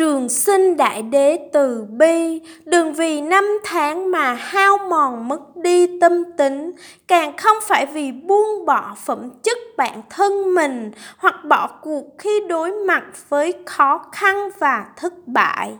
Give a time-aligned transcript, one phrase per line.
[0.00, 6.00] Trường sinh đại đế từ bi, đừng vì năm tháng mà hao mòn mất đi
[6.00, 6.72] tâm tính,
[7.08, 12.40] càng không phải vì buông bỏ phẩm chất bản thân mình hoặc bỏ cuộc khi
[12.48, 15.72] đối mặt với khó khăn và thất bại.